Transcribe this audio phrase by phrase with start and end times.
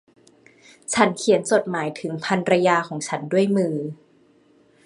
[0.93, 3.75] ฉันเขียนจดหมายถึงภรรยาของฉันด้วยมือ